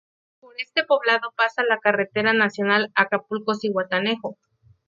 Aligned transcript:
Por 0.39 0.55
este 0.59 0.83
poblado 0.83 1.31
pasa 1.37 1.63
la 1.63 1.77
carretera 1.77 2.33
nacional 2.33 2.91
Acapulco-Zihuatanejo. 2.95 4.39